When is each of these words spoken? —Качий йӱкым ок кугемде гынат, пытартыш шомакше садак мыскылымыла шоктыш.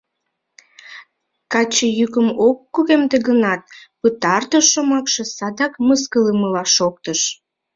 —Качий 1.53 1.93
йӱкым 1.99 2.27
ок 2.47 2.57
кугемде 2.73 3.17
гынат, 3.27 3.61
пытартыш 3.99 4.65
шомакше 4.73 5.23
садак 5.35 5.73
мыскылымыла 5.87 6.63
шоктыш. 6.75 7.21